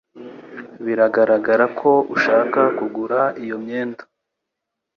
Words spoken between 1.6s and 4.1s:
ko ushaka kugura iyo myenda.